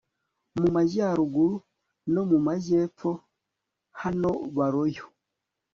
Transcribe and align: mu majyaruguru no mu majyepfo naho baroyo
mu 0.57 0.67
majyaruguru 0.75 1.57
no 2.13 2.21
mu 2.29 2.37
majyepfo 2.47 3.09
naho 4.19 4.31
baroyo 4.57 5.05